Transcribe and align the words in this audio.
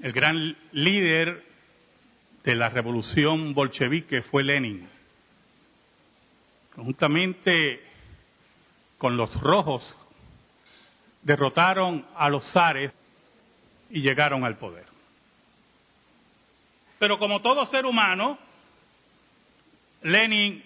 El 0.00 0.12
gran 0.12 0.56
líder 0.72 1.44
de 2.44 2.54
la 2.54 2.68
revolución 2.68 3.54
bolchevique 3.54 4.22
fue 4.22 4.42
Lenin. 4.42 4.88
Conjuntamente 6.74 7.80
con 8.98 9.16
los 9.16 9.38
rojos 9.40 9.96
derrotaron 11.22 12.06
a 12.16 12.28
los 12.28 12.44
zares 12.52 12.92
y 13.90 14.00
llegaron 14.00 14.44
al 14.44 14.56
poder. 14.56 14.86
Pero 16.98 17.18
como 17.18 17.42
todo 17.42 17.66
ser 17.66 17.84
humano, 17.84 18.38
Lenin 20.02 20.62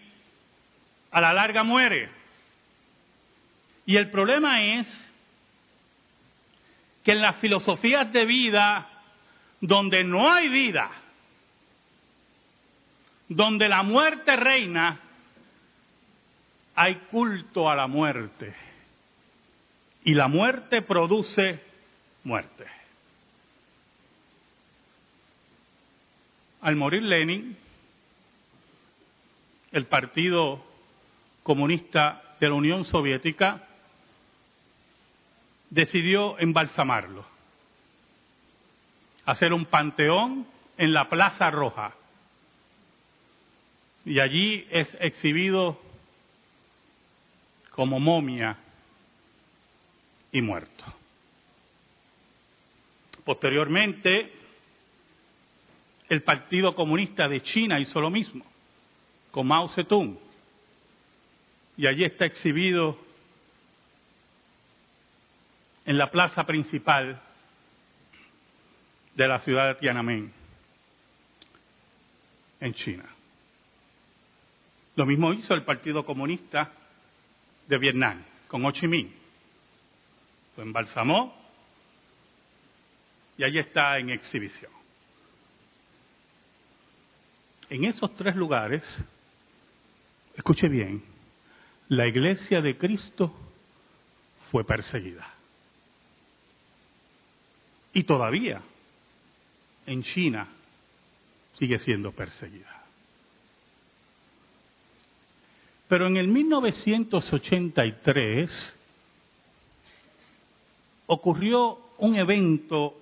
a 1.10 1.20
la 1.20 1.32
larga 1.32 1.62
muere. 1.62 2.08
Y 3.86 3.96
el 3.96 4.10
problema 4.10 4.62
es 4.62 5.10
que 7.04 7.12
en 7.12 7.22
las 7.22 7.36
filosofías 7.36 8.12
de 8.12 8.24
vida, 8.26 8.95
donde 9.60 10.04
no 10.04 10.30
hay 10.30 10.48
vida, 10.48 10.90
donde 13.28 13.68
la 13.68 13.82
muerte 13.82 14.36
reina, 14.36 15.00
hay 16.74 16.96
culto 17.10 17.68
a 17.68 17.74
la 17.74 17.86
muerte. 17.86 18.54
Y 20.04 20.14
la 20.14 20.28
muerte 20.28 20.82
produce 20.82 21.60
muerte. 22.22 22.64
Al 26.60 26.76
morir 26.76 27.02
Lenin, 27.02 27.56
el 29.72 29.86
Partido 29.86 30.64
Comunista 31.42 32.22
de 32.40 32.48
la 32.48 32.54
Unión 32.54 32.84
Soviética 32.84 33.66
decidió 35.70 36.38
embalsamarlo, 36.38 37.24
hacer 39.26 39.52
un 39.52 39.66
panteón 39.66 40.46
en 40.78 40.92
la 40.92 41.08
Plaza 41.08 41.50
Roja. 41.50 41.92
Y 44.04 44.20
allí 44.20 44.66
es 44.70 44.88
exhibido 45.00 45.80
como 47.70 47.98
momia 47.98 48.56
y 50.30 50.40
muerto. 50.40 50.84
Posteriormente, 53.24 54.32
el 56.08 56.22
Partido 56.22 56.76
Comunista 56.76 57.26
de 57.26 57.42
China 57.42 57.80
hizo 57.80 58.00
lo 58.00 58.10
mismo, 58.10 58.44
con 59.32 59.48
Mao 59.48 59.68
Zedong, 59.70 60.16
y 61.76 61.86
allí 61.88 62.04
está 62.04 62.24
exhibido 62.24 62.96
en 65.84 65.98
la 65.98 66.10
plaza 66.10 66.44
principal 66.44 67.20
de 69.16 69.26
la 69.26 69.40
ciudad 69.40 69.68
de 69.68 69.74
Tiananmen, 69.76 70.30
en 72.60 72.74
China. 72.74 73.04
Lo 74.94 75.06
mismo 75.06 75.32
hizo 75.32 75.54
el 75.54 75.64
Partido 75.64 76.04
Comunista 76.04 76.70
de 77.66 77.78
Vietnam, 77.78 78.22
con 78.46 78.64
Ho 78.64 78.70
Chi 78.72 78.86
Minh. 78.86 79.12
Lo 80.56 80.62
embalsamó 80.62 81.34
y 83.38 83.44
allí 83.44 83.58
está 83.58 83.98
en 83.98 84.10
exhibición. 84.10 84.72
En 87.68 87.84
esos 87.84 88.14
tres 88.16 88.36
lugares, 88.36 88.82
escuche 90.36 90.68
bien, 90.68 91.02
la 91.88 92.06
iglesia 92.06 92.60
de 92.60 92.76
Cristo 92.76 93.34
fue 94.50 94.64
perseguida. 94.64 95.26
Y 97.92 98.04
todavía 98.04 98.62
en 99.86 100.02
China 100.02 100.48
sigue 101.58 101.78
siendo 101.78 102.12
perseguida. 102.12 102.82
Pero 105.88 106.06
en 106.08 106.16
el 106.16 106.28
1983 106.28 108.76
ocurrió 111.06 111.78
un 111.98 112.16
evento 112.16 112.94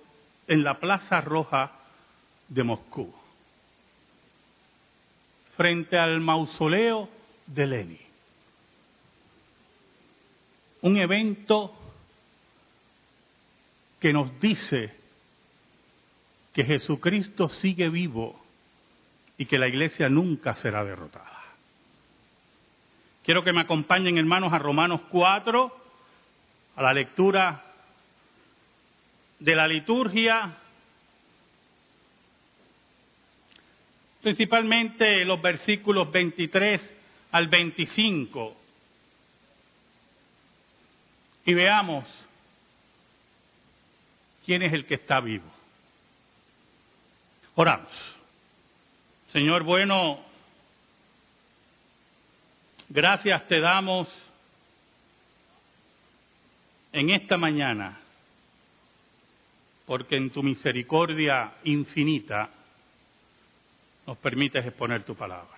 en 0.47 0.63
la 0.63 0.79
Plaza 0.79 1.19
Roja 1.21 1.71
de 2.47 2.63
Moscú, 2.63 3.11
frente 5.57 5.97
al 5.97 6.21
mausoleo 6.21 7.09
de 7.47 7.65
Lenin. 7.65 7.97
Un 10.81 10.97
evento 10.97 11.73
que 13.99 14.13
nos 14.13 14.39
dice 14.39 14.93
que 16.55 16.63
Jesucristo 16.63 17.49
sigue 17.49 17.89
vivo 17.89 18.41
y 19.37 19.45
que 19.45 19.59
la 19.59 19.67
iglesia 19.67 20.07
nunca 20.07 20.55
será 20.55 20.85
derrotada. 20.85 21.43
Quiero 23.25 23.43
que 23.43 23.51
me 23.51 23.59
acompañen, 23.59 24.17
hermanos, 24.17 24.53
a 24.53 24.59
Romanos 24.59 25.01
4, 25.09 25.77
a 26.77 26.81
la 26.81 26.93
lectura 26.93 27.61
de 29.37 29.53
la 29.53 29.67
liturgia, 29.67 30.55
principalmente 34.21 35.25
los 35.25 35.41
versículos 35.41 36.09
23 36.09 36.81
al 37.31 37.49
25. 37.49 38.55
Y 41.47 41.53
veamos 41.53 42.05
quién 44.45 44.61
es 44.61 44.71
el 44.71 44.85
que 44.85 44.95
está 44.95 45.19
vivo. 45.19 45.64
Oramos. 47.57 47.91
Señor 49.31 49.63
bueno, 49.63 50.19
gracias 52.89 53.47
te 53.47 53.61
damos 53.61 54.09
en 56.91 57.11
esta 57.11 57.37
mañana 57.37 57.97
porque 59.85 60.17
en 60.17 60.31
tu 60.31 60.43
misericordia 60.43 61.53
infinita 61.63 62.49
nos 64.05 64.17
permites 64.17 64.65
exponer 64.65 65.03
tu 65.03 65.15
palabra. 65.15 65.55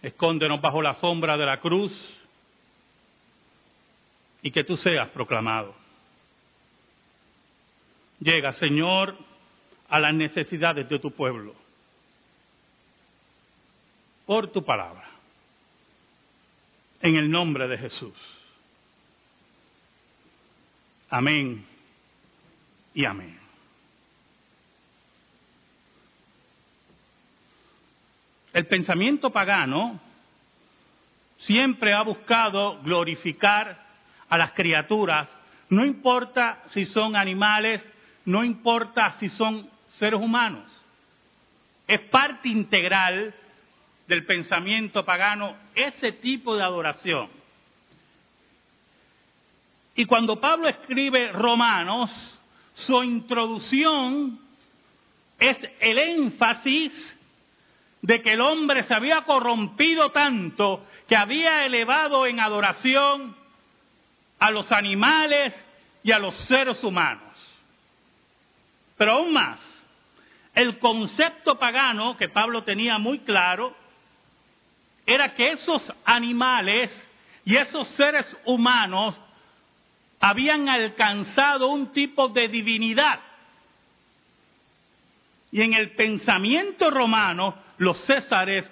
Escóndenos 0.00 0.62
bajo 0.62 0.80
la 0.80 0.94
sombra 0.94 1.36
de 1.36 1.44
la 1.44 1.60
cruz 1.60 1.92
y 4.40 4.50
que 4.50 4.64
tú 4.64 4.78
seas 4.78 5.10
proclamado. 5.10 5.79
Llega, 8.20 8.52
Señor, 8.52 9.16
a 9.88 9.98
las 9.98 10.14
necesidades 10.14 10.88
de 10.88 10.98
tu 10.98 11.10
pueblo 11.10 11.54
por 14.26 14.52
tu 14.52 14.64
palabra. 14.64 15.04
En 17.00 17.16
el 17.16 17.30
nombre 17.30 17.66
de 17.66 17.78
Jesús. 17.78 18.14
Amén 21.08 21.66
y 22.94 23.04
amén. 23.04 23.40
El 28.52 28.66
pensamiento 28.66 29.30
pagano 29.30 30.00
siempre 31.38 31.94
ha 31.94 32.02
buscado 32.02 32.80
glorificar 32.82 33.86
a 34.28 34.38
las 34.38 34.52
criaturas, 34.52 35.28
no 35.70 35.84
importa 35.84 36.62
si 36.68 36.84
son 36.84 37.16
animales, 37.16 37.82
no 38.24 38.44
importa 38.44 39.16
si 39.18 39.28
son 39.28 39.68
seres 39.88 40.20
humanos. 40.20 40.70
Es 41.86 42.00
parte 42.02 42.48
integral 42.48 43.34
del 44.06 44.24
pensamiento 44.24 45.04
pagano 45.04 45.56
ese 45.74 46.12
tipo 46.12 46.56
de 46.56 46.62
adoración. 46.62 47.28
Y 49.94 50.04
cuando 50.04 50.40
Pablo 50.40 50.68
escribe 50.68 51.32
Romanos, 51.32 52.10
su 52.74 53.02
introducción 53.02 54.40
es 55.38 55.56
el 55.80 55.98
énfasis 55.98 57.16
de 58.02 58.22
que 58.22 58.32
el 58.32 58.40
hombre 58.40 58.82
se 58.84 58.94
había 58.94 59.22
corrompido 59.22 60.10
tanto 60.10 60.86
que 61.06 61.16
había 61.16 61.66
elevado 61.66 62.26
en 62.26 62.40
adoración 62.40 63.36
a 64.38 64.50
los 64.50 64.72
animales 64.72 65.54
y 66.02 66.12
a 66.12 66.18
los 66.18 66.34
seres 66.46 66.82
humanos. 66.82 67.29
Pero 69.00 69.12
aún 69.12 69.32
más, 69.32 69.58
el 70.54 70.78
concepto 70.78 71.58
pagano 71.58 72.18
que 72.18 72.28
Pablo 72.28 72.64
tenía 72.64 72.98
muy 72.98 73.20
claro 73.20 73.74
era 75.06 75.34
que 75.34 75.52
esos 75.52 75.90
animales 76.04 77.08
y 77.46 77.56
esos 77.56 77.88
seres 77.96 78.26
humanos 78.44 79.18
habían 80.20 80.68
alcanzado 80.68 81.68
un 81.68 81.92
tipo 81.92 82.28
de 82.28 82.48
divinidad. 82.48 83.20
Y 85.50 85.62
en 85.62 85.72
el 85.72 85.92
pensamiento 85.92 86.90
romano, 86.90 87.54
los 87.78 88.04
césares 88.04 88.70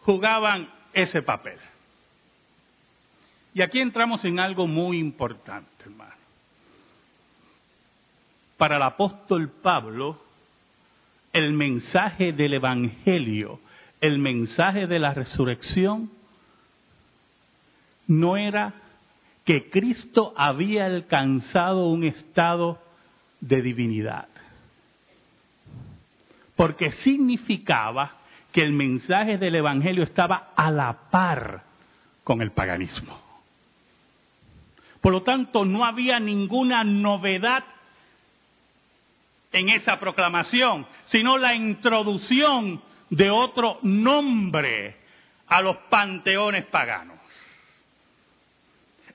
jugaban 0.00 0.68
ese 0.92 1.22
papel. 1.22 1.60
Y 3.54 3.62
aquí 3.62 3.78
entramos 3.78 4.24
en 4.24 4.40
algo 4.40 4.66
muy 4.66 4.98
importante, 4.98 5.84
hermano. 5.84 6.21
Para 8.62 8.76
el 8.76 8.82
apóstol 8.82 9.50
Pablo, 9.60 10.22
el 11.32 11.52
mensaje 11.52 12.32
del 12.32 12.54
Evangelio, 12.54 13.58
el 14.00 14.20
mensaje 14.20 14.86
de 14.86 15.00
la 15.00 15.12
resurrección, 15.12 16.12
no 18.06 18.36
era 18.36 18.72
que 19.44 19.68
Cristo 19.68 20.32
había 20.36 20.86
alcanzado 20.86 21.88
un 21.88 22.04
estado 22.04 22.80
de 23.40 23.62
divinidad, 23.62 24.28
porque 26.54 26.92
significaba 26.92 28.12
que 28.52 28.62
el 28.62 28.70
mensaje 28.70 29.38
del 29.38 29.56
Evangelio 29.56 30.04
estaba 30.04 30.52
a 30.54 30.70
la 30.70 31.10
par 31.10 31.64
con 32.22 32.40
el 32.40 32.52
paganismo. 32.52 33.20
Por 35.00 35.10
lo 35.10 35.24
tanto, 35.24 35.64
no 35.64 35.84
había 35.84 36.20
ninguna 36.20 36.84
novedad 36.84 37.64
en 39.52 39.68
esa 39.68 39.98
proclamación, 39.98 40.86
sino 41.06 41.38
la 41.38 41.54
introducción 41.54 42.82
de 43.10 43.30
otro 43.30 43.78
nombre 43.82 44.96
a 45.46 45.60
los 45.60 45.76
panteones 45.90 46.64
paganos. 46.66 47.18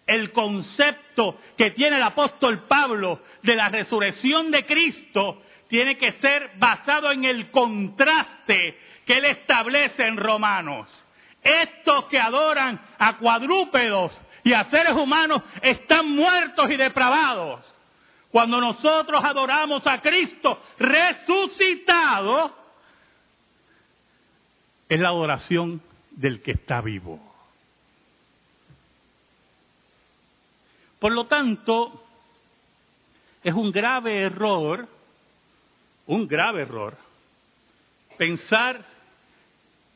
El 0.05 0.31
concepto 0.31 1.39
que 1.57 1.71
tiene 1.71 1.97
el 1.97 2.03
apóstol 2.03 2.65
Pablo 2.67 3.21
de 3.41 3.55
la 3.55 3.69
resurrección 3.69 4.51
de 4.51 4.65
Cristo 4.65 5.41
tiene 5.67 5.97
que 5.97 6.13
ser 6.13 6.51
basado 6.57 7.11
en 7.11 7.25
el 7.25 7.51
contraste 7.51 8.77
que 9.05 9.17
él 9.17 9.25
establece 9.25 10.05
en 10.05 10.15
Romanos. 10.15 10.87
Estos 11.41 12.05
que 12.05 12.19
adoran 12.19 12.79
a 12.99 13.17
cuadrúpedos 13.17 14.17
y 14.43 14.53
a 14.53 14.65
seres 14.65 14.93
humanos 14.93 15.41
están 15.61 16.09
muertos 16.09 16.69
y 16.69 16.77
depravados. 16.77 17.76
Cuando 18.37 18.61
nosotros 18.61 19.19
adoramos 19.23 19.81
a 19.87 19.99
Cristo 19.99 20.61
resucitado, 20.77 22.55
es 24.87 24.99
la 24.99 25.09
adoración 25.09 25.81
del 26.11 26.43
que 26.43 26.51
está 26.51 26.79
vivo. 26.81 27.19
Por 30.99 31.13
lo 31.13 31.25
tanto, 31.25 32.03
es 33.43 33.55
un 33.55 33.71
grave 33.71 34.19
error, 34.19 34.87
un 36.05 36.27
grave 36.27 36.61
error, 36.61 36.95
pensar 38.19 38.85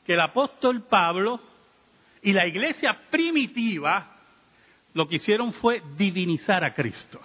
que 0.04 0.14
el 0.14 0.20
apóstol 0.20 0.82
Pablo 0.82 1.40
y 2.24 2.34
la 2.34 2.48
iglesia 2.48 3.02
primitiva 3.12 4.16
lo 4.96 5.08
que 5.08 5.18
hicieron 5.18 5.54
fue 5.54 5.84
divinizar 5.96 6.64
a 6.64 6.74
Cristo. 6.74 7.22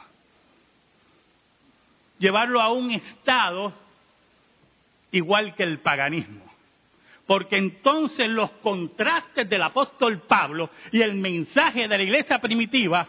Llevarlo 2.19 2.61
a 2.61 2.73
un 2.73 2.91
estado 2.91 3.75
igual 5.11 5.55
que 5.55 5.63
el 5.63 5.79
paganismo. 5.79 6.45
Porque 7.27 7.57
entonces 7.57 8.29
los 8.29 8.51
contrastes 8.63 9.49
del 9.49 9.63
apóstol 9.63 10.23
Pablo 10.29 10.71
y 10.93 11.03
el 11.03 11.15
mensaje 11.15 11.89
de 11.89 11.97
la 11.97 12.03
iglesia 12.03 12.41
primitiva, 12.41 13.09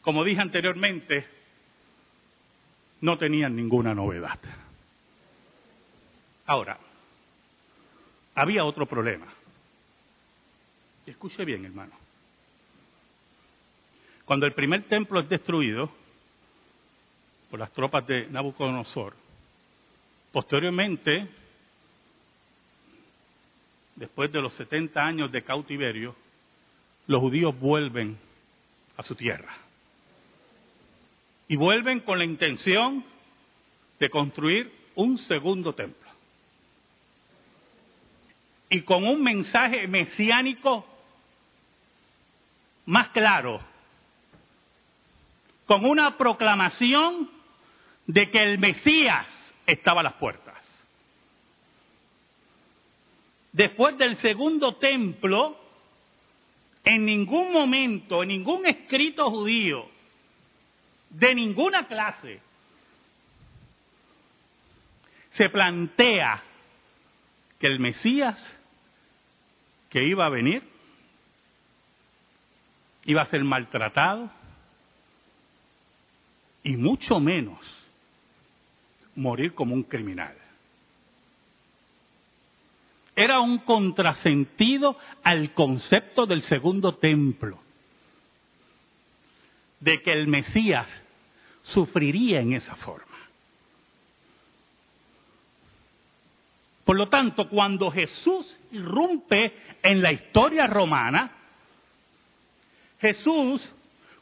como 0.00 0.24
dije 0.24 0.40
anteriormente, 0.40 1.26
no 3.02 3.18
tenían 3.18 3.54
ninguna 3.54 3.94
novedad. 3.94 4.38
Ahora, 6.46 6.78
había 8.34 8.64
otro 8.64 8.86
problema. 8.86 9.26
Escuche 11.04 11.44
bien, 11.44 11.64
hermano. 11.64 11.92
Cuando 14.24 14.46
el 14.46 14.54
primer 14.54 14.84
templo 14.84 15.20
es 15.20 15.28
destruido 15.28 15.90
por 17.52 17.60
las 17.60 17.70
tropas 17.72 18.06
de 18.06 18.28
Nabucodonosor, 18.28 19.14
posteriormente, 20.32 21.28
después 23.94 24.32
de 24.32 24.40
los 24.40 24.54
70 24.54 24.98
años 24.98 25.30
de 25.30 25.44
cautiverio, 25.44 26.16
los 27.08 27.20
judíos 27.20 27.54
vuelven 27.60 28.16
a 28.96 29.02
su 29.02 29.14
tierra. 29.14 29.54
Y 31.46 31.56
vuelven 31.56 32.00
con 32.00 32.18
la 32.18 32.24
intención 32.24 33.04
de 34.00 34.08
construir 34.08 34.72
un 34.94 35.18
segundo 35.18 35.74
templo. 35.74 36.08
Y 38.70 38.80
con 38.80 39.04
un 39.04 39.22
mensaje 39.22 39.86
mesiánico 39.88 40.86
más 42.86 43.08
claro 43.10 43.60
con 45.66 45.84
una 45.84 46.16
proclamación 46.16 47.41
de 48.06 48.30
que 48.30 48.42
el 48.42 48.58
Mesías 48.58 49.26
estaba 49.66 50.00
a 50.00 50.04
las 50.04 50.14
puertas. 50.14 50.58
Después 53.52 53.96
del 53.98 54.16
segundo 54.16 54.76
templo, 54.76 55.58
en 56.84 57.04
ningún 57.04 57.52
momento, 57.52 58.22
en 58.22 58.30
ningún 58.30 58.66
escrito 58.66 59.30
judío, 59.30 59.88
de 61.10 61.34
ninguna 61.34 61.86
clase, 61.86 62.40
se 65.32 65.48
plantea 65.50 66.42
que 67.58 67.66
el 67.66 67.78
Mesías 67.78 68.36
que 69.90 70.04
iba 70.04 70.26
a 70.26 70.30
venir 70.30 70.62
iba 73.04 73.22
a 73.22 73.26
ser 73.26 73.42
maltratado, 73.44 74.30
y 76.62 76.76
mucho 76.76 77.18
menos 77.18 77.81
morir 79.14 79.54
como 79.54 79.74
un 79.74 79.82
criminal. 79.82 80.34
Era 83.14 83.40
un 83.40 83.58
contrasentido 83.58 84.96
al 85.22 85.52
concepto 85.52 86.24
del 86.26 86.42
segundo 86.42 86.96
templo, 86.96 87.60
de 89.80 90.00
que 90.00 90.12
el 90.12 90.28
Mesías 90.28 90.88
sufriría 91.62 92.40
en 92.40 92.54
esa 92.54 92.74
forma. 92.76 93.06
Por 96.84 96.96
lo 96.96 97.08
tanto, 97.08 97.48
cuando 97.48 97.90
Jesús 97.90 98.58
irrumpe 98.72 99.56
en 99.82 100.02
la 100.02 100.12
historia 100.12 100.66
romana, 100.66 101.30
Jesús, 103.00 103.72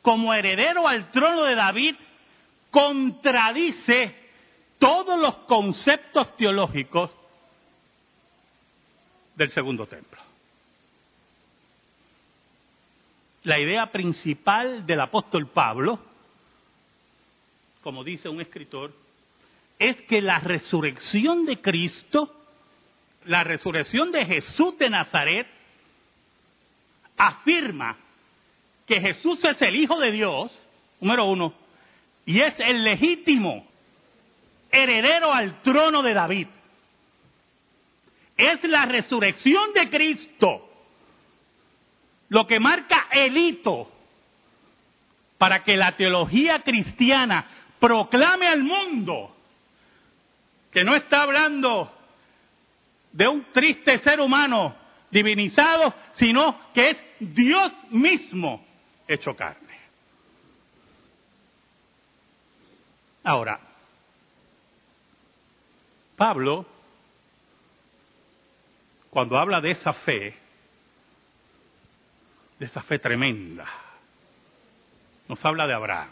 como 0.03 0.35
heredero 0.35 0.87
al 0.87 1.11
trono 1.11 1.45
de 1.45 1.55
David, 1.55 1.95
contradice 2.71 4.20
todos 4.81 5.21
los 5.21 5.35
conceptos 5.47 6.37
teológicos 6.37 7.13
del 9.37 9.53
segundo 9.53 9.87
templo. 9.87 10.19
La 13.45 13.59
idea 13.59 13.93
principal 13.93 14.85
del 14.87 15.01
apóstol 15.01 15.49
Pablo, 15.49 16.01
como 17.83 18.03
dice 18.03 18.29
un 18.29 18.41
escritor, 18.41 18.93
es 19.79 20.01
que 20.03 20.21
la 20.21 20.41
resurrección 20.41 21.47
de 21.47 21.61
Cristo, 21.61 22.35
la 23.27 23.45
resurrección 23.45 24.11
de 24.11 24.27
Jesús 24.27 24.77
de 24.79 24.91
Nazaret, 24.91 25.47
afirma 27.17 27.99
que 28.87 29.01
Jesús 29.01 29.45
es 29.45 29.61
el 29.63 29.77
Hijo 29.77 29.99
de 29.99 30.11
Dios, 30.11 30.59
número 31.01 31.27
uno, 31.27 31.55
y 32.25 32.41
es 32.41 32.59
el 32.61 32.83
legítimo 32.83 33.70
heredero 34.71 35.33
al 35.33 35.63
trono 35.63 36.03
de 36.03 36.15
David. 36.15 36.49
Es 38.37 38.63
la 38.65 38.87
resurrección 38.87 39.73
de 39.75 39.91
Cristo 39.91 40.67
lo 42.31 42.47
que 42.47 42.61
marca 42.61 43.09
el 43.11 43.37
hito 43.37 43.91
para 45.37 45.65
que 45.65 45.77
la 45.77 45.97
teología 45.97 46.61
cristiana 46.63 47.47
proclame 47.79 48.47
al 48.47 48.63
mundo 48.63 49.37
que 50.71 50.85
no 50.85 50.95
está 50.95 51.23
hablando 51.23 51.93
de 53.13 53.27
un 53.27 53.47
triste 53.53 53.99
ser 53.99 54.21
humano 54.21 54.77
divinizado, 55.11 55.93
sino 56.15 56.73
que 56.73 56.91
es 56.91 57.05
Dios 57.19 57.73
mismo 57.91 58.65
hecho 59.09 59.35
carne. 59.35 59.81
Ahora, 63.25 63.59
Pablo, 66.21 66.67
cuando 69.09 69.39
habla 69.39 69.59
de 69.63 69.71
esa 69.71 69.95
fe, 69.95 70.37
de 72.59 72.67
esa 72.67 72.83
fe 72.83 72.99
tremenda, 72.99 73.65
nos 75.29 75.43
habla 75.43 75.67
de 75.67 75.73
Abraham. 75.73 76.11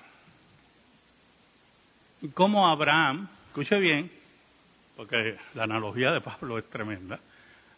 Y 2.23 2.29
cómo 2.29 2.67
Abraham, 2.69 3.29
escuche 3.49 3.79
bien, 3.79 4.11
porque 4.97 5.37
la 5.53 5.65
analogía 5.65 6.11
de 6.11 6.23
Pablo 6.23 6.57
es 6.57 6.65
tremenda, 6.71 7.21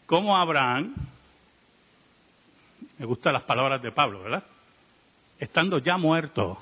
cómo 0.07 0.37
Abraham, 0.37 0.95
me 2.97 3.07
gustan 3.07 3.33
las 3.33 3.43
palabras 3.43 3.83
de 3.83 3.91
Pablo, 3.91 4.23
¿verdad? 4.23 4.45
Estando 5.37 5.79
ya 5.79 5.97
muerto, 5.97 6.57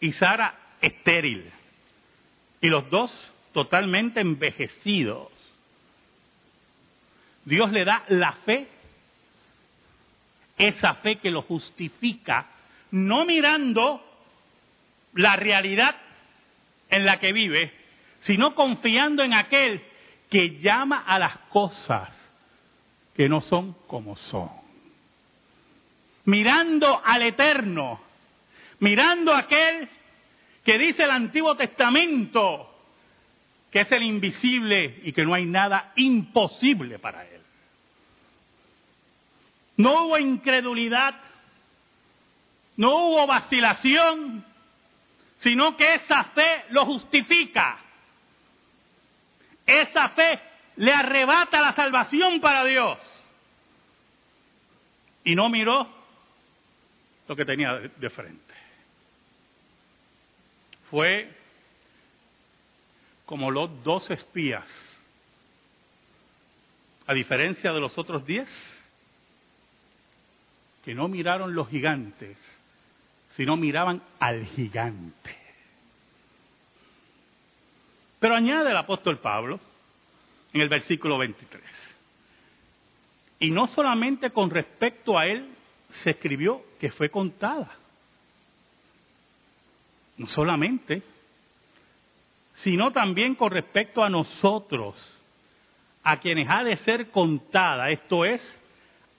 y 0.00 0.12
Sara 0.12 0.76
estéril. 0.80 1.57
Y 2.60 2.68
los 2.68 2.88
dos 2.90 3.12
totalmente 3.52 4.20
envejecidos. 4.20 5.28
Dios 7.44 7.72
le 7.72 7.84
da 7.84 8.04
la 8.08 8.32
fe, 8.32 8.68
esa 10.56 10.94
fe 10.94 11.16
que 11.16 11.30
lo 11.30 11.42
justifica, 11.42 12.46
no 12.90 13.24
mirando 13.24 14.04
la 15.14 15.36
realidad 15.36 15.96
en 16.90 17.04
la 17.04 17.18
que 17.18 17.32
vive, 17.32 17.72
sino 18.20 18.54
confiando 18.54 19.22
en 19.22 19.34
aquel 19.34 19.82
que 20.30 20.58
llama 20.60 21.04
a 21.06 21.18
las 21.18 21.36
cosas 21.50 22.10
que 23.14 23.28
no 23.28 23.40
son 23.40 23.74
como 23.86 24.16
son. 24.16 24.50
Mirando 26.24 27.00
al 27.04 27.22
eterno, 27.22 28.00
mirando 28.80 29.32
a 29.32 29.38
aquel 29.38 29.88
que 30.68 30.76
dice 30.76 31.04
el 31.04 31.10
Antiguo 31.10 31.56
Testamento, 31.56 32.70
que 33.70 33.80
es 33.80 33.90
el 33.90 34.02
invisible 34.02 35.00
y 35.02 35.14
que 35.14 35.24
no 35.24 35.32
hay 35.32 35.46
nada 35.46 35.94
imposible 35.96 36.98
para 36.98 37.24
él. 37.24 37.40
No 39.78 40.04
hubo 40.04 40.18
incredulidad, 40.18 41.14
no 42.76 42.96
hubo 42.96 43.26
vacilación, 43.26 44.44
sino 45.38 45.74
que 45.74 45.94
esa 45.94 46.24
fe 46.24 46.66
lo 46.68 46.84
justifica. 46.84 47.78
Esa 49.64 50.10
fe 50.10 50.38
le 50.76 50.92
arrebata 50.92 51.62
la 51.62 51.72
salvación 51.72 52.42
para 52.42 52.66
Dios. 52.66 52.98
Y 55.24 55.34
no 55.34 55.48
miró 55.48 55.88
lo 57.26 57.34
que 57.34 57.46
tenía 57.46 57.72
de 57.72 58.10
frente. 58.10 58.47
Fue 60.90 61.30
como 63.26 63.50
los 63.50 63.82
dos 63.84 64.10
espías. 64.10 64.64
A 67.06 67.14
diferencia 67.14 67.72
de 67.72 67.80
los 67.80 67.96
otros 67.98 68.24
diez, 68.24 68.48
que 70.84 70.94
no 70.94 71.08
miraron 71.08 71.54
los 71.54 71.68
gigantes, 71.68 72.38
sino 73.36 73.56
miraban 73.56 74.02
al 74.18 74.44
gigante. 74.46 75.36
Pero 78.18 78.34
añade 78.34 78.70
el 78.70 78.76
apóstol 78.76 79.18
Pablo 79.18 79.60
en 80.52 80.60
el 80.60 80.68
versículo 80.68 81.18
23. 81.18 81.62
Y 83.40 83.50
no 83.50 83.68
solamente 83.68 84.30
con 84.30 84.50
respecto 84.50 85.18
a 85.18 85.26
él 85.26 85.48
se 86.02 86.10
escribió 86.10 86.62
que 86.80 86.90
fue 86.90 87.10
contada. 87.10 87.70
No 90.18 90.26
solamente, 90.26 91.02
sino 92.56 92.90
también 92.90 93.34
con 93.34 93.50
respecto 93.50 94.02
a 94.02 94.10
nosotros, 94.10 94.96
a 96.02 96.18
quienes 96.18 96.48
ha 96.48 96.64
de 96.64 96.76
ser 96.78 97.10
contada, 97.10 97.90
esto 97.90 98.24
es, 98.24 98.60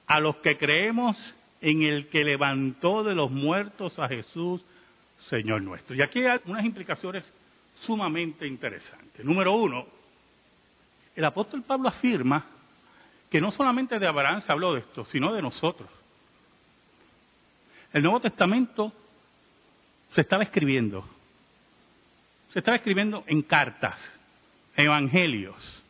a 0.08 0.20
los 0.20 0.38
que 0.38 0.58
creemos 0.58 1.16
en 1.62 1.84
el 1.84 2.08
que 2.08 2.24
levantó 2.24 3.04
de 3.04 3.16
los 3.16 3.32
muertos 3.32 3.98
a 4.00 4.08
Jesús, 4.08 4.64
Señor 5.30 5.62
nuestro. 5.62 5.96
Y 5.96 6.02
aquí 6.02 6.26
hay 6.26 6.40
unas 6.46 6.66
implicaciones 6.66 7.30
sumamente 7.82 8.48
interesantes. 8.48 9.24
Número 9.24 9.54
uno, 9.54 9.86
el 11.16 11.26
apóstol 11.26 11.64
Pablo 11.64 11.90
afirma 11.90 12.46
que 13.30 13.40
no 13.40 13.52
solamente 13.52 14.00
de 14.00 14.08
Abraham 14.08 14.42
se 14.42 14.52
habló 14.52 14.74
de 14.74 14.80
esto, 14.80 15.06
sino 15.06 15.34
de 15.34 15.42
nosotros. 15.42 15.90
El 17.94 18.04
Nuevo 18.04 18.20
Testamento 18.20 18.94
se 20.14 20.22
estaba 20.22 20.44
escribiendo, 20.44 21.08
se 22.52 22.60
estaba 22.60 22.78
escribiendo 22.78 23.24
en 23.28 23.44
cartas, 23.44 23.96
evangelios. 24.76 25.84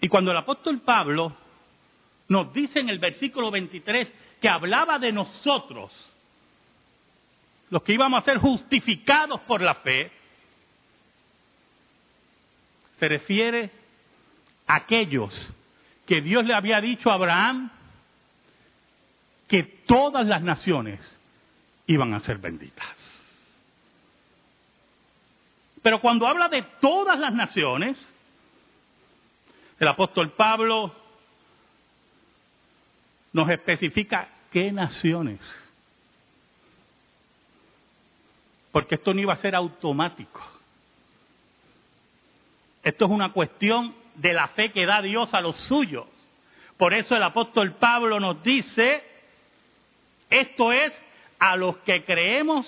Y 0.00 0.08
cuando 0.08 0.32
el 0.32 0.36
apóstol 0.36 0.80
Pablo 0.80 1.36
nos 2.28 2.52
dice 2.52 2.80
en 2.80 2.88
el 2.88 2.98
versículo 2.98 3.50
23 3.50 4.08
que 4.40 4.48
hablaba 4.48 4.98
de 4.98 5.12
nosotros, 5.12 5.92
los 7.70 7.82
que 7.82 7.94
íbamos 7.94 8.20
a 8.20 8.24
ser 8.24 8.38
justificados 8.38 9.40
por 9.42 9.60
la 9.60 9.76
fe, 9.76 10.10
se 12.98 13.08
refiere 13.08 13.70
a 14.66 14.76
aquellos 14.76 15.34
que 16.06 16.20
Dios 16.20 16.44
le 16.44 16.54
había 16.54 16.80
dicho 16.80 17.10
a 17.10 17.14
Abraham 17.14 17.70
que 19.48 19.62
todas 19.62 20.26
las 20.26 20.42
naciones 20.42 21.00
iban 21.86 22.14
a 22.14 22.20
ser 22.20 22.38
benditas. 22.38 22.96
Pero 25.82 26.00
cuando 26.00 26.26
habla 26.26 26.48
de 26.48 26.62
todas 26.80 27.18
las 27.18 27.34
naciones, 27.34 28.00
el 29.78 29.88
apóstol 29.88 30.32
Pablo 30.32 30.94
nos 33.32 33.48
especifica 33.48 34.28
qué 34.50 34.70
naciones. 34.70 35.40
Porque 38.70 38.94
esto 38.94 39.12
no 39.12 39.20
iba 39.20 39.32
a 39.32 39.36
ser 39.36 39.54
automático. 39.56 40.40
Esto 42.82 43.04
es 43.04 43.10
una 43.10 43.32
cuestión 43.32 43.94
de 44.14 44.32
la 44.32 44.48
fe 44.48 44.70
que 44.72 44.86
da 44.86 45.02
Dios 45.02 45.34
a 45.34 45.40
los 45.40 45.56
suyos. 45.56 46.06
Por 46.76 46.94
eso 46.94 47.16
el 47.16 47.22
apóstol 47.22 47.74
Pablo 47.74 48.18
nos 48.20 48.42
dice, 48.42 49.04
esto 50.30 50.72
es 50.72 50.92
a 51.42 51.56
los 51.56 51.78
que 51.78 52.04
creemos 52.04 52.64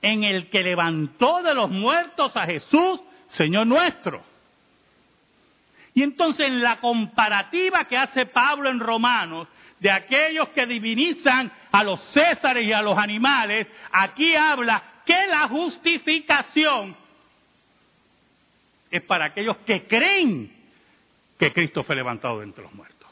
en 0.00 0.24
el 0.24 0.48
que 0.48 0.62
levantó 0.62 1.42
de 1.42 1.52
los 1.52 1.68
muertos 1.68 2.34
a 2.34 2.46
Jesús, 2.46 3.02
Señor 3.26 3.66
nuestro. 3.66 4.24
Y 5.92 6.02
entonces 6.02 6.46
en 6.46 6.62
la 6.62 6.80
comparativa 6.80 7.84
que 7.84 7.98
hace 7.98 8.24
Pablo 8.24 8.70
en 8.70 8.80
Romanos 8.80 9.46
de 9.78 9.90
aquellos 9.90 10.48
que 10.50 10.64
divinizan 10.64 11.52
a 11.70 11.84
los 11.84 12.00
césares 12.14 12.64
y 12.64 12.72
a 12.72 12.80
los 12.80 12.96
animales, 12.96 13.66
aquí 13.92 14.34
habla 14.34 14.82
que 15.04 15.26
la 15.26 15.46
justificación 15.46 16.96
es 18.90 19.02
para 19.02 19.26
aquellos 19.26 19.58
que 19.58 19.86
creen 19.86 20.50
que 21.38 21.52
Cristo 21.52 21.82
fue 21.82 21.94
levantado 21.94 22.38
de 22.38 22.44
entre 22.44 22.64
los 22.64 22.72
muertos. 22.72 23.10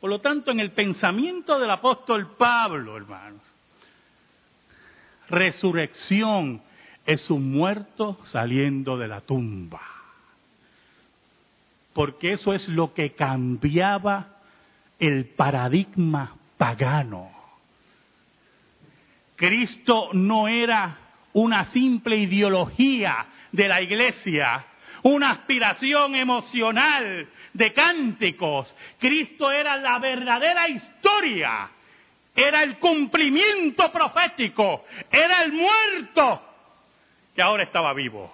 Por 0.00 0.10
lo 0.10 0.20
tanto, 0.20 0.52
en 0.52 0.60
el 0.60 0.70
pensamiento 0.70 1.58
del 1.58 1.72
apóstol 1.72 2.36
Pablo, 2.36 2.96
hermanos, 2.96 3.42
resurrección 5.34 6.62
es 7.04 7.30
un 7.30 7.52
muerto 7.52 8.18
saliendo 8.30 8.96
de 8.96 9.08
la 9.08 9.20
tumba. 9.20 9.82
Porque 11.92 12.32
eso 12.32 12.52
es 12.52 12.68
lo 12.68 12.94
que 12.94 13.12
cambiaba 13.12 14.38
el 14.98 15.26
paradigma 15.26 16.36
pagano. 16.56 17.30
Cristo 19.36 20.10
no 20.12 20.48
era 20.48 20.98
una 21.34 21.66
simple 21.66 22.16
ideología 22.16 23.26
de 23.52 23.68
la 23.68 23.82
iglesia, 23.82 24.64
una 25.02 25.30
aspiración 25.30 26.14
emocional 26.14 27.28
de 27.52 27.72
cánticos. 27.72 28.74
Cristo 28.98 29.50
era 29.50 29.76
la 29.76 29.98
verdadera 29.98 30.68
historia, 30.68 31.68
era 32.34 32.62
el 32.62 32.78
cumplimiento 32.78 33.92
profético, 33.92 34.84
era 35.10 35.42
el 35.42 35.52
muerto 35.52 36.42
que 37.34 37.42
ahora 37.42 37.64
estaba 37.64 37.94
vivo. 37.94 38.32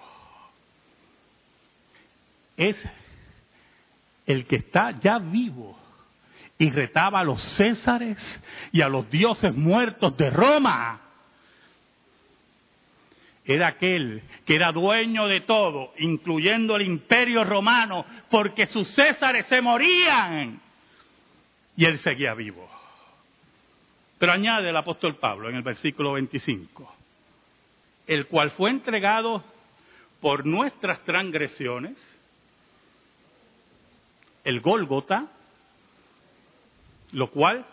Es 2.57 2.77
el 4.25 4.45
que 4.45 4.57
está 4.57 4.91
ya 4.99 5.19
vivo 5.19 5.77
y 6.57 6.69
retaba 6.69 7.19
a 7.19 7.23
los 7.23 7.41
césares 7.55 8.17
y 8.71 8.81
a 8.81 8.89
los 8.89 9.09
dioses 9.09 9.55
muertos 9.55 10.15
de 10.17 10.29
Roma. 10.29 11.01
Era 13.43 13.67
aquel 13.67 14.21
que 14.45 14.55
era 14.55 14.71
dueño 14.71 15.27
de 15.27 15.41
todo, 15.41 15.93
incluyendo 15.97 16.75
el 16.75 16.83
imperio 16.83 17.43
romano, 17.43 18.05
porque 18.29 18.67
sus 18.67 18.87
césares 18.93 19.47
se 19.47 19.61
morían 19.61 20.61
y 21.75 21.85
él 21.85 21.97
seguía 21.99 22.33
vivo. 22.33 22.80
Pero 24.21 24.33
añade 24.33 24.69
el 24.69 24.77
apóstol 24.77 25.15
Pablo 25.15 25.49
en 25.49 25.55
el 25.55 25.63
versículo 25.63 26.13
25, 26.13 26.95
el 28.05 28.27
cual 28.27 28.51
fue 28.51 28.69
entregado 28.69 29.43
por 30.19 30.45
nuestras 30.45 31.03
transgresiones, 31.03 31.97
el 34.43 34.61
Gólgota, 34.61 35.25
lo 37.13 37.31
cual 37.31 37.65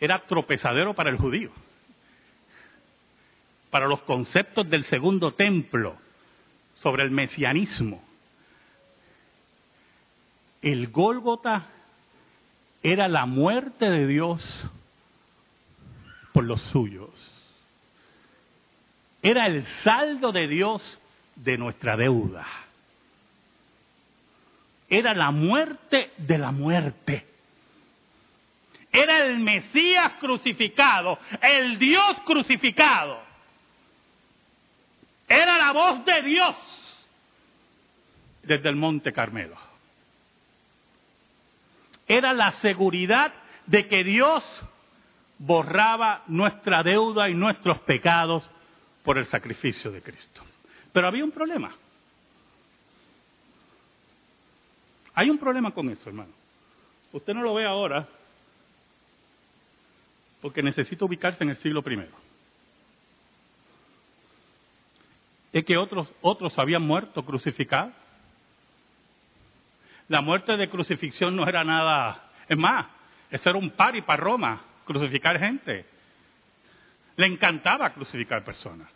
era 0.00 0.26
tropezadero 0.26 0.94
para 0.94 1.10
el 1.10 1.16
judío, 1.16 1.52
para 3.70 3.86
los 3.86 4.02
conceptos 4.02 4.68
del 4.68 4.84
segundo 4.86 5.32
templo 5.34 5.96
sobre 6.74 7.04
el 7.04 7.12
mesianismo. 7.12 8.02
El 10.60 10.88
Gólgota 10.88 11.68
era 12.82 13.08
la 13.08 13.26
muerte 13.26 13.90
de 13.90 14.06
Dios 14.06 14.42
por 16.32 16.44
los 16.44 16.60
suyos. 16.70 17.10
Era 19.22 19.46
el 19.46 19.64
saldo 19.82 20.32
de 20.32 20.48
Dios 20.48 20.98
de 21.36 21.58
nuestra 21.58 21.96
deuda. 21.96 22.46
Era 24.88 25.14
la 25.14 25.30
muerte 25.30 26.12
de 26.16 26.38
la 26.38 26.52
muerte. 26.52 27.26
Era 28.90 29.24
el 29.24 29.38
Mesías 29.38 30.14
crucificado, 30.18 31.18
el 31.42 31.78
Dios 31.78 32.16
crucificado. 32.24 33.20
Era 35.28 35.58
la 35.58 35.72
voz 35.72 36.04
de 36.04 36.22
Dios 36.22 36.56
desde 38.42 38.68
el 38.68 38.74
Monte 38.74 39.12
Carmelo. 39.12 39.69
Era 42.10 42.32
la 42.32 42.50
seguridad 42.54 43.32
de 43.66 43.86
que 43.86 44.02
Dios 44.02 44.42
borraba 45.38 46.24
nuestra 46.26 46.82
deuda 46.82 47.30
y 47.30 47.34
nuestros 47.34 47.78
pecados 47.82 48.50
por 49.04 49.16
el 49.16 49.26
sacrificio 49.26 49.92
de 49.92 50.02
Cristo. 50.02 50.42
Pero 50.92 51.06
había 51.06 51.22
un 51.22 51.30
problema. 51.30 51.72
Hay 55.14 55.30
un 55.30 55.38
problema 55.38 55.70
con 55.70 55.88
eso, 55.88 56.08
hermano. 56.08 56.32
Usted 57.12 57.32
no 57.32 57.42
lo 57.42 57.54
ve 57.54 57.64
ahora 57.64 58.08
porque 60.42 60.64
necesita 60.64 61.04
ubicarse 61.04 61.44
en 61.44 61.50
el 61.50 61.58
siglo 61.58 61.80
primero. 61.80 62.16
Es 65.52 65.64
que 65.64 65.76
otros, 65.76 66.08
otros 66.22 66.58
habían 66.58 66.82
muerto 66.82 67.24
crucificados. 67.24 67.99
La 70.10 70.22
muerte 70.22 70.56
de 70.56 70.68
crucifixión 70.68 71.36
no 71.36 71.46
era 71.46 71.62
nada. 71.62 72.32
Es 72.48 72.58
más, 72.58 72.84
eso 73.30 73.48
era 73.48 73.56
un 73.56 73.70
pari 73.70 74.02
para 74.02 74.20
Roma, 74.20 74.60
crucificar 74.84 75.38
gente. 75.38 75.86
Le 77.14 77.26
encantaba 77.26 77.90
crucificar 77.90 78.42
personas. 78.42 78.88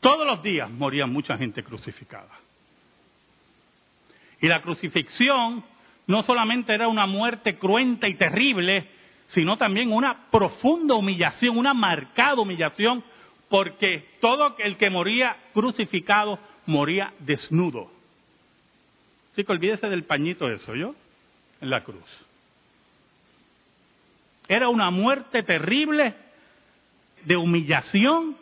Todos 0.00 0.26
los 0.26 0.42
días 0.42 0.68
moría 0.68 1.06
mucha 1.06 1.38
gente 1.38 1.64
crucificada. 1.64 2.28
Y 4.38 4.48
la 4.48 4.60
crucifixión 4.60 5.64
no 6.06 6.22
solamente 6.24 6.74
era 6.74 6.88
una 6.88 7.06
muerte 7.06 7.56
cruenta 7.56 8.06
y 8.06 8.16
terrible, 8.16 8.86
sino 9.28 9.56
también 9.56 9.90
una 9.90 10.26
profunda 10.30 10.94
humillación, 10.94 11.56
una 11.56 11.72
marcada 11.72 12.38
humillación, 12.38 13.02
porque 13.48 14.18
todo 14.20 14.56
el 14.58 14.76
que 14.76 14.90
moría 14.90 15.38
crucificado 15.54 16.38
moría 16.66 17.14
desnudo. 17.20 17.93
Así 19.34 19.42
que 19.42 19.50
olvídese 19.50 19.88
del 19.88 20.04
pañito 20.04 20.48
eso, 20.48 20.76
¿yo? 20.76 20.94
En 21.60 21.68
la 21.68 21.82
cruz. 21.82 22.04
Era 24.46 24.68
una 24.68 24.92
muerte 24.92 25.42
terrible 25.42 26.14
de 27.24 27.36
humillación 27.36 28.36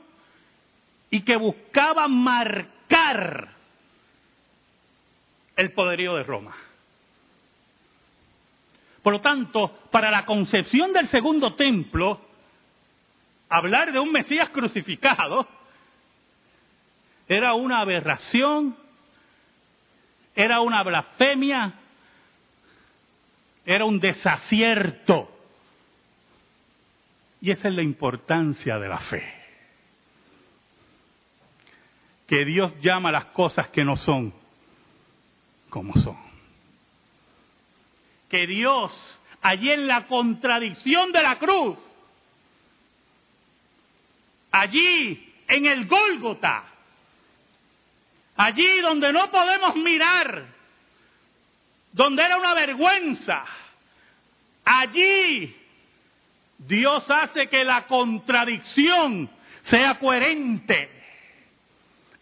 y 1.08 1.22
que 1.22 1.36
buscaba 1.36 2.08
marcar 2.08 3.48
el 5.56 5.72
poderío 5.72 6.14
de 6.14 6.24
Roma. 6.24 6.54
Por 9.02 9.14
lo 9.14 9.22
tanto, 9.22 9.74
para 9.90 10.10
la 10.10 10.26
concepción 10.26 10.92
del 10.92 11.08
segundo 11.08 11.54
templo, 11.54 12.20
hablar 13.48 13.92
de 13.92 13.98
un 13.98 14.12
Mesías 14.12 14.50
crucificado 14.50 15.48
era 17.26 17.54
una 17.54 17.80
aberración, 17.80 18.76
era 20.34 20.60
una 20.60 20.82
blasfemia, 20.82 21.74
era 23.64 23.84
un 23.84 24.00
desacierto. 24.00 25.28
Y 27.40 27.50
esa 27.50 27.68
es 27.68 27.74
la 27.74 27.82
importancia 27.82 28.78
de 28.78 28.88
la 28.88 28.98
fe 28.98 29.42
que 32.32 32.46
Dios 32.46 32.72
llama 32.80 33.12
las 33.12 33.26
cosas 33.26 33.68
que 33.68 33.84
no 33.84 33.94
son 33.94 34.32
como 35.68 35.92
son. 35.92 36.16
Que 38.30 38.46
Dios, 38.46 38.90
allí 39.42 39.70
en 39.70 39.86
la 39.86 40.06
contradicción 40.06 41.12
de 41.12 41.22
la 41.22 41.38
cruz, 41.38 41.78
allí 44.50 45.30
en 45.46 45.66
el 45.66 45.86
Gólgota, 45.86 46.71
allí 48.36 48.80
donde 48.80 49.12
no 49.12 49.30
podemos 49.30 49.76
mirar, 49.76 50.46
donde 51.92 52.22
era 52.22 52.36
una 52.36 52.54
vergüenza, 52.54 53.44
allí 54.64 55.56
Dios 56.58 57.10
hace 57.10 57.48
que 57.48 57.64
la 57.64 57.86
contradicción 57.86 59.30
sea 59.64 59.98
coherente 59.98 61.02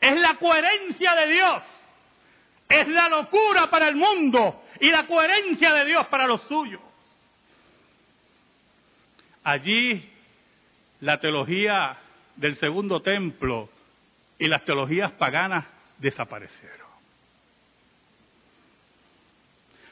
es 0.00 0.18
la 0.18 0.34
coherencia 0.36 1.14
de 1.14 1.32
Dios. 1.32 1.62
Es 2.68 2.88
la 2.88 3.08
locura 3.08 3.68
para 3.68 3.88
el 3.88 3.96
mundo 3.96 4.64
y 4.80 4.90
la 4.90 5.06
coherencia 5.06 5.74
de 5.74 5.84
Dios 5.84 6.06
para 6.06 6.26
los 6.26 6.40
suyos. 6.42 6.80
Allí 9.42 10.08
la 11.00 11.18
teología 11.18 11.96
del 12.36 12.58
segundo 12.58 13.02
templo 13.02 13.68
y 14.38 14.46
las 14.46 14.64
teologías 14.64 15.12
paganas 15.12 15.66
desaparecieron. 16.00 16.88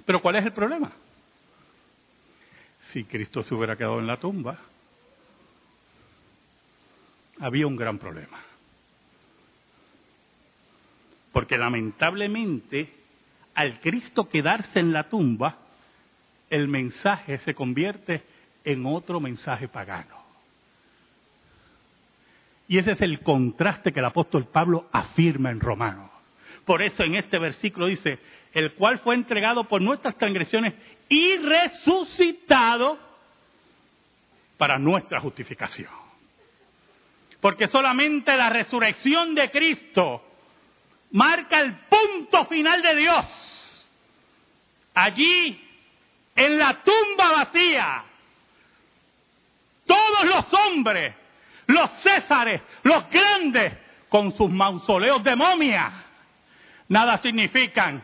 Pero 0.05 0.21
¿cuál 0.23 0.37
es 0.37 0.44
el 0.47 0.53
problema? 0.53 0.90
Si 2.92 3.05
Cristo 3.05 3.42
se 3.42 3.55
hubiera 3.55 3.77
quedado 3.77 3.99
en 3.99 4.07
la 4.07 4.16
tumba, 4.16 4.59
había 7.40 7.66
un 7.66 7.77
gran 7.77 7.99
problema. 7.99 8.42
Porque 11.31 11.59
lamentablemente, 11.59 12.92
al 13.55 13.81
Cristo 13.81 14.29
quedarse 14.29 14.81
en 14.81 14.92
la 14.92 15.09
tumba, 15.09 15.59
el 16.49 16.68
mensaje 16.68 17.38
se 17.38 17.55
convierte 17.55 18.23
en 18.64 18.87
otro 18.87 19.21
mensaje 19.21 19.68
pagano. 19.68 20.28
Y 22.69 22.79
ese 22.79 22.93
es 22.93 23.01
el 23.01 23.21
contraste 23.21 23.93
que 23.93 24.01
el 24.01 24.05
apóstol 24.05 24.47
Pablo 24.49 24.89
afirma 24.93 25.51
en 25.51 25.59
Romanos. 25.59 26.11
Por 26.67 26.83
eso 26.83 27.03
en 27.03 27.15
este 27.15 27.39
versículo 27.39 27.87
dice, 27.87 28.19
el 28.53 28.75
cual 28.75 28.99
fue 28.99 29.15
entregado 29.15 29.65
por 29.65 29.81
nuestras 29.81 30.17
transgresiones 30.19 30.75
y 31.09 31.39
resucitado 31.39 32.99
para 34.59 34.79
nuestra 34.79 35.19
justificación. 35.21 35.91
Porque 37.41 37.69
solamente 37.69 38.37
la 38.37 38.51
resurrección 38.51 39.35
de 39.35 39.51
Cristo 39.51 40.23
marca 41.13 41.61
el 41.61 41.75
punto 41.75 42.45
final 42.47 42.83
de 42.83 42.97
Dios. 42.97 43.87
Allí, 44.93 45.69
en 46.37 46.59
la 46.59 46.83
tumba 46.83 47.33
vacía, 47.33 48.05
todos 49.87 50.25
los 50.25 50.53
hombres, 50.53 51.15
los 51.69 51.91
césares, 52.03 52.61
los 52.83 53.09
grandes, 53.09 53.73
con 54.09 54.37
sus 54.37 54.51
mausoleos 54.51 55.23
de 55.23 55.37
momia, 55.37 55.93
nada 56.89 57.19
significan 57.19 58.03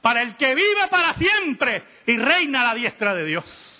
para 0.00 0.22
el 0.22 0.36
que 0.36 0.54
vive 0.54 0.88
para 0.88 1.14
siempre 1.14 1.82
y 2.06 2.16
reina 2.16 2.62
la 2.62 2.74
diestra 2.74 3.14
de 3.14 3.24
Dios. 3.24 3.78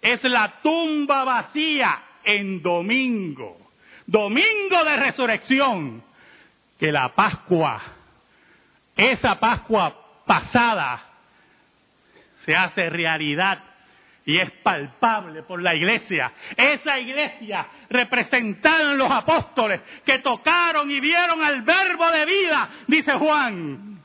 Es 0.00 0.22
la 0.24 0.60
tumba 0.62 1.24
vacía 1.24 2.02
en 2.22 2.62
domingo 2.62 3.68
domingo 4.08 4.84
de 4.84 4.96
resurrección, 4.96 6.02
que 6.78 6.90
la 6.90 7.14
Pascua, 7.14 7.80
esa 8.96 9.38
Pascua 9.38 10.24
pasada, 10.24 11.04
se 12.44 12.56
hace 12.56 12.88
realidad 12.88 13.62
y 14.28 14.38
es 14.38 14.50
palpable 14.62 15.42
por 15.42 15.62
la 15.62 15.74
iglesia. 15.74 16.30
Esa 16.54 16.98
iglesia 16.98 17.66
representada 17.88 18.92
en 18.92 18.98
los 18.98 19.10
apóstoles 19.10 19.80
que 20.04 20.18
tocaron 20.18 20.90
y 20.90 21.00
vieron 21.00 21.42
al 21.42 21.62
verbo 21.62 22.10
de 22.10 22.26
vida, 22.26 22.68
dice 22.86 23.12
Juan. 23.14 24.02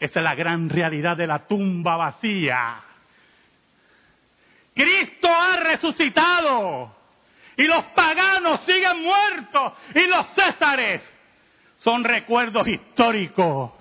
Esa 0.00 0.18
es 0.18 0.24
la 0.24 0.34
gran 0.34 0.68
realidad 0.68 1.16
de 1.16 1.28
la 1.28 1.46
tumba 1.46 1.94
vacía. 1.94 2.80
Cristo 4.74 5.28
ha 5.28 5.58
resucitado 5.58 6.92
y 7.56 7.62
los 7.68 7.84
paganos 7.94 8.62
siguen 8.62 9.00
muertos 9.00 9.74
y 9.94 10.08
los 10.08 10.26
césares 10.34 11.02
son 11.78 12.02
recuerdos 12.02 12.66
históricos. 12.66 13.74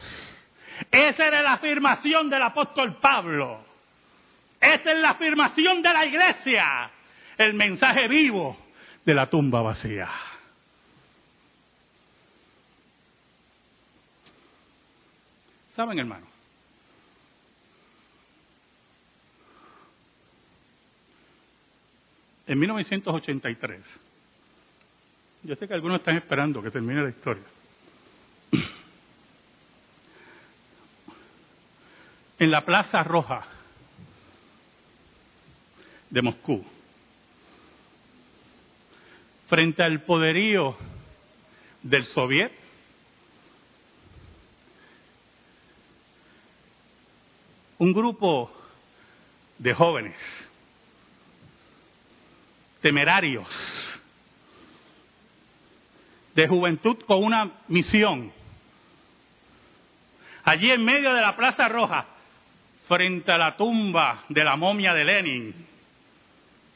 Esa 0.92 1.28
era 1.28 1.42
la 1.42 1.54
afirmación 1.54 2.30
del 2.30 2.42
apóstol 2.42 2.98
Pablo. 3.00 3.66
Esa 4.60 4.92
es 4.92 5.00
la 5.00 5.12
afirmación 5.12 5.82
de 5.82 5.94
la 5.94 6.06
iglesia. 6.06 6.90
El 7.38 7.54
mensaje 7.54 8.08
vivo 8.08 8.58
de 9.04 9.14
la 9.14 9.30
tumba 9.30 9.62
vacía. 9.62 10.10
¿Saben, 15.76 15.98
hermano? 16.00 16.28
En 22.46 22.60
1983, 22.60 23.82
yo 25.44 25.56
sé 25.56 25.68
que 25.68 25.74
algunos 25.74 26.00
están 26.00 26.18
esperando 26.18 26.62
que 26.62 26.70
termine 26.70 27.02
la 27.02 27.10
historia. 27.10 27.44
En 32.44 32.52
la 32.52 32.66
Plaza 32.66 33.02
Roja 33.04 33.42
de 36.10 36.22
Moscú, 36.22 36.62
frente 39.48 39.82
al 39.82 40.02
poderío 40.02 40.76
del 41.84 42.06
Soviet, 42.08 42.52
un 47.78 47.94
grupo 47.94 48.52
de 49.58 49.74
jóvenes 49.74 50.18
temerarios, 52.82 53.48
de 56.36 56.46
juventud 56.50 56.98
con 57.08 57.24
una 57.24 57.62
misión. 57.70 58.34
Allí 60.44 60.70
en 60.72 60.84
medio 60.84 61.14
de 61.14 61.22
la 61.22 61.38
Plaza 61.38 61.70
Roja, 61.70 62.08
frente 62.88 63.32
a 63.32 63.38
la 63.38 63.56
tumba 63.56 64.26
de 64.30 64.44
la 64.44 64.56
momia 64.56 64.94
de 64.94 65.04
Lenin, 65.04 65.68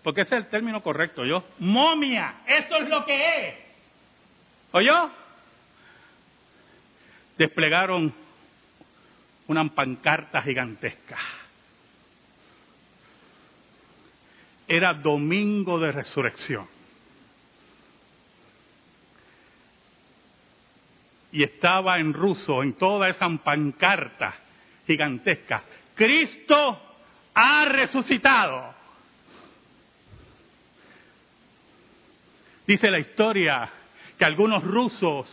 porque 0.03 0.21
ese 0.21 0.37
es 0.37 0.43
el 0.45 0.49
término 0.49 0.81
correcto, 0.81 1.25
yo, 1.25 1.43
momia, 1.59 2.41
eso 2.45 2.77
es 2.77 2.89
lo 2.89 3.05
que 3.05 3.47
es. 3.47 3.55
¿Oyó? 4.71 5.09
Desplegaron 7.37 8.13
una 9.47 9.67
pancarta 9.69 10.41
gigantesca 10.41 11.17
era 14.67 14.93
domingo 14.93 15.79
de 15.79 15.91
resurrección. 15.91 16.67
Y 21.31 21.43
estaba 21.43 21.99
en 21.99 22.13
ruso, 22.13 22.63
en 22.63 22.73
toda 22.73 23.09
esa 23.09 23.29
pancarta 23.43 24.35
gigantesca, 24.85 25.63
Cristo 25.97 26.79
ha 27.33 27.65
resucitado. 27.65 28.75
Dice 32.67 32.91
la 32.91 32.99
historia 32.99 33.69
que 34.17 34.25
algunos 34.25 34.63
rusos 34.63 35.27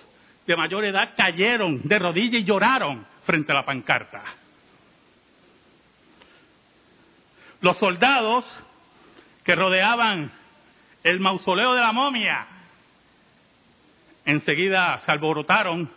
de 0.47 0.57
mayor 0.57 0.85
edad 0.85 1.15
cayeron 1.17 1.83
de 1.85 1.99
rodillas 1.99 2.43
y 2.43 2.45
lloraron 2.45 3.07
frente 3.25 3.53
a 3.53 3.57
la 3.57 3.65
pancarta. 3.65 4.23
Los 7.61 7.79
soldados 7.79 8.45
que 9.43 9.55
rodeaban 9.55 10.31
el 11.03 11.21
mausoleo 11.21 11.75
de 11.75 11.81
la 11.81 11.93
momia, 11.93 12.47
enseguida 14.25 15.03
se 15.05 15.13
alborotaron, 15.13 15.91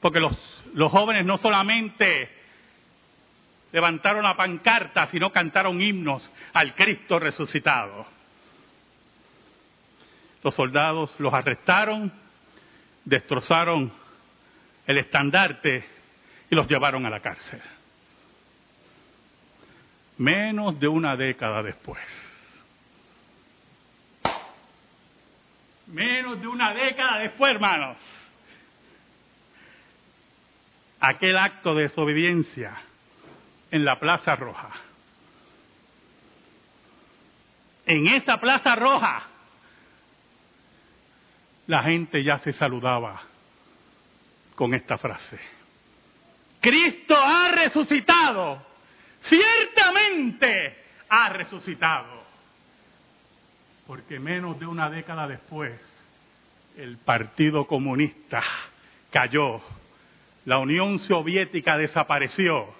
porque 0.00 0.20
los, 0.20 0.34
los 0.74 0.90
jóvenes 0.90 1.24
no 1.24 1.36
solamente 1.38 2.35
levantaron 3.72 4.22
la 4.22 4.36
pancarta, 4.36 5.06
sino 5.08 5.30
cantaron 5.30 5.80
himnos 5.80 6.30
al 6.52 6.74
Cristo 6.74 7.18
resucitado. 7.18 8.06
Los 10.42 10.54
soldados 10.54 11.14
los 11.18 11.34
arrestaron, 11.34 12.12
destrozaron 13.04 13.92
el 14.86 14.98
estandarte 14.98 15.84
y 16.48 16.54
los 16.54 16.68
llevaron 16.68 17.04
a 17.06 17.10
la 17.10 17.20
cárcel 17.20 17.60
menos 20.18 20.78
de 20.78 20.88
una 20.88 21.16
década 21.16 21.62
después. 21.62 22.02
Menos 25.86 26.40
de 26.40 26.48
una 26.48 26.74
década 26.74 27.18
después, 27.18 27.54
hermanos. 27.54 27.96
Aquel 30.98 31.36
acto 31.36 31.74
de 31.74 31.82
desobediencia 31.84 32.74
en 33.76 33.84
la 33.84 33.98
Plaza 33.98 34.34
Roja. 34.36 34.70
En 37.86 38.08
esa 38.08 38.38
Plaza 38.38 38.74
Roja, 38.74 39.22
la 41.68 41.82
gente 41.82 42.24
ya 42.24 42.38
se 42.38 42.52
saludaba 42.52 43.22
con 44.54 44.74
esta 44.74 44.98
frase. 44.98 45.38
Cristo 46.60 47.14
ha 47.16 47.50
resucitado 47.50 48.66
ciertamente 49.28 50.76
ha 51.08 51.28
resucitado. 51.30 52.24
Porque 53.86 54.18
menos 54.18 54.58
de 54.58 54.66
una 54.66 54.90
década 54.90 55.28
después, 55.28 55.72
el 56.76 56.98
Partido 56.98 57.66
Comunista 57.66 58.42
cayó, 59.10 59.60
la 60.44 60.58
Unión 60.58 60.98
Soviética 61.00 61.76
desapareció, 61.76 62.74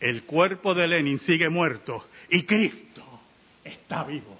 el 0.00 0.24
cuerpo 0.24 0.74
de 0.74 0.88
Lenin 0.88 1.18
sigue 1.20 1.48
muerto 1.48 2.06
y 2.28 2.44
Cristo 2.44 3.02
está 3.62 4.04
vivo. 4.04 4.38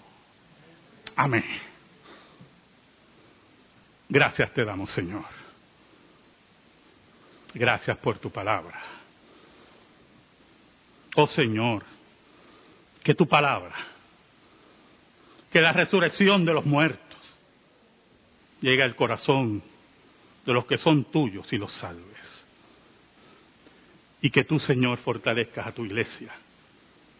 Amén. 1.16 1.44
Gracias 4.08 4.52
te 4.52 4.64
damos, 4.64 4.90
Señor. 4.90 5.24
Gracias 7.54 7.96
por 7.98 8.18
tu 8.18 8.30
palabra. 8.30 8.80
Oh 11.16 11.28
Señor, 11.28 11.84
que 13.02 13.14
tu 13.14 13.28
palabra, 13.28 13.74
que 15.52 15.60
la 15.60 15.72
resurrección 15.72 16.44
de 16.44 16.52
los 16.52 16.66
muertos 16.66 17.04
llegue 18.60 18.82
al 18.82 18.96
corazón 18.96 19.62
de 20.44 20.52
los 20.52 20.66
que 20.66 20.78
son 20.78 21.04
tuyos 21.04 21.52
y 21.52 21.58
los 21.58 21.72
salves. 21.74 22.33
Y 24.24 24.30
que 24.30 24.42
tú, 24.42 24.58
Señor, 24.58 24.96
fortalezcas 25.00 25.66
a 25.66 25.72
tu 25.72 25.84
iglesia 25.84 26.32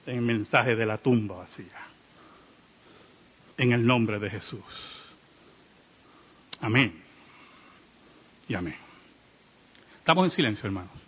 en 0.06 0.16
el 0.16 0.22
mensaje 0.22 0.74
de 0.74 0.86
la 0.86 0.96
tumba 0.96 1.36
vacía. 1.36 1.86
En 3.58 3.72
el 3.72 3.86
nombre 3.86 4.18
de 4.18 4.30
Jesús. 4.30 4.64
Amén. 6.60 6.98
Y 8.48 8.54
amén. 8.54 8.76
Estamos 9.98 10.24
en 10.24 10.30
silencio, 10.30 10.66
hermanos. 10.66 11.03